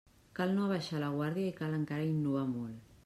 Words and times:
Cal 0.37 0.53
no 0.53 0.63
abaixar 0.69 1.01
la 1.03 1.11
guàrdia 1.17 1.51
i 1.51 1.55
cal 1.61 1.77
encara 1.81 2.09
innovar 2.15 2.47
molt. 2.59 2.91